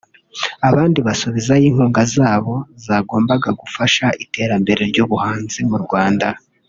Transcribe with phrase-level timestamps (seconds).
[0.69, 2.55] abandi basubizayo inkunga zabo
[2.85, 6.27] zagombaga gufasha iterambere ry’Ubuhanzi mu Rwanda